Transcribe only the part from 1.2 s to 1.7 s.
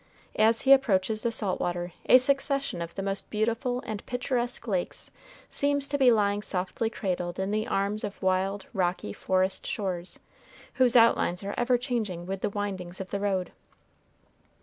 the salt